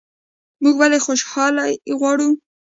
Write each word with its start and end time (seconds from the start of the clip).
موږ 0.61 0.75
ولې 0.81 0.99
خوشحالي 1.05 1.71
غواړو؟ 1.99 2.29